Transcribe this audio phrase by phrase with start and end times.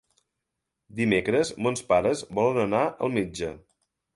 [0.99, 3.53] Dimecres mons pares volen anar al metge.